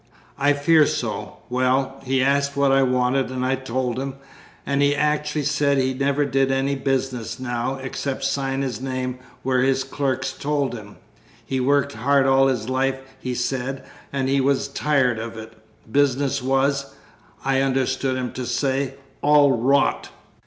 [0.39, 1.37] "I fear so.
[1.47, 4.15] Well, he asked what I wanted, and I told him,
[4.65, 9.61] and he actually said he never did any business now, except sign his name where
[9.61, 10.95] his clerks told him.
[11.45, 15.53] He'd worked hard all his life, he said, and he was tired of it.
[15.91, 16.95] Business was,
[17.45, 20.09] I understood him to say, 'all rot!'"